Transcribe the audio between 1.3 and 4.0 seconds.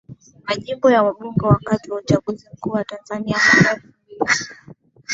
Wakati wa uchaguzi mkuu wa Tanzania mwaka elfu